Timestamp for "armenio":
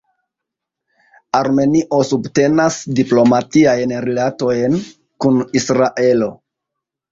1.39-1.99